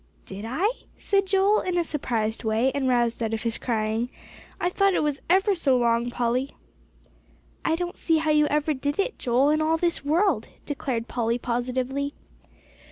"Did 0.25 0.45
I?" 0.47 0.67
said 0.97 1.27
Joel 1.27 1.61
in 1.61 1.77
a 1.77 1.83
surprised 1.83 2.43
way, 2.43 2.71
and 2.73 2.87
roused 2.89 3.21
out 3.21 3.35
of 3.35 3.43
his 3.43 3.59
crying; 3.59 4.09
"I 4.59 4.67
thought 4.67 4.95
it 4.95 5.03
was 5.03 5.21
ever 5.29 5.53
so 5.53 5.77
long, 5.77 6.09
Polly." 6.09 6.55
"I 7.63 7.75
don't 7.75 7.97
see 7.97 8.17
how 8.17 8.31
you 8.31 8.47
ever 8.47 8.73
did 8.73 8.97
it, 8.97 9.19
Joel, 9.19 9.51
in 9.51 9.61
all 9.61 9.77
this 9.77 10.03
world," 10.03 10.47
declared 10.65 11.07
Polly 11.07 11.37
positively. 11.37 12.15